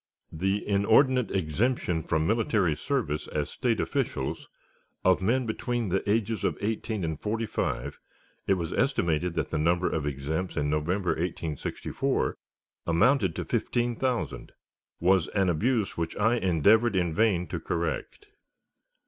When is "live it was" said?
7.55-8.73